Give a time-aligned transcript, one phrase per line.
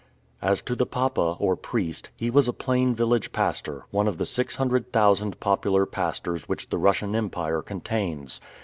[0.41, 4.25] As to the papa, or priest, he was a plain village pastor, one of the
[4.25, 8.41] six hundred thousand popular pastors which the Russian Empire contains.